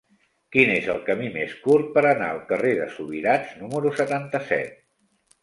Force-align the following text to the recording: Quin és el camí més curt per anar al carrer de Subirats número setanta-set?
Quin 0.53 0.69
és 0.75 0.87
el 0.93 1.01
camí 1.09 1.29
més 1.35 1.53
curt 1.65 1.91
per 1.97 2.03
anar 2.13 2.31
al 2.33 2.41
carrer 2.53 2.73
de 2.81 2.89
Subirats 2.95 3.53
número 3.61 3.93
setanta-set? 4.01 4.77